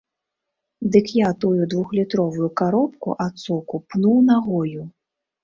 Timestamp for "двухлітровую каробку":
1.73-3.09